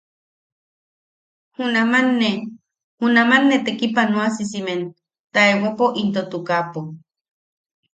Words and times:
Junaman 1.57 2.07
ne, 2.21 2.31
junaman 3.01 3.43
ne 3.49 3.57
tekipanoasimen 3.67 4.81
taewapo 5.33 5.85
into 6.01 6.21
tukapo. 6.31 6.81